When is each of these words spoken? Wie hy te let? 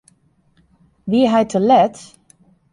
Wie 1.11 1.29
hy 1.31 1.43
te 1.51 1.59
let? 1.69 1.95